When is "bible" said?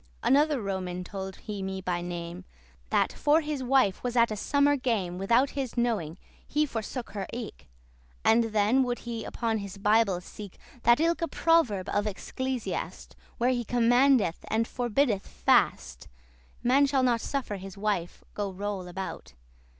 9.77-10.19